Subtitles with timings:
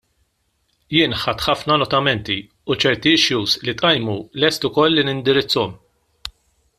[0.95, 2.37] Jien ħadt ħafna notamenti
[2.71, 5.77] u ċerti issues li tqajmu lest ukoll li nindirizzahom.